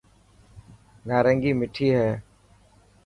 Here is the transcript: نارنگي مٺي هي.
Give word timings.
نارنگي 1.07 1.51
مٺي 1.59 1.87
هي. 1.97 2.09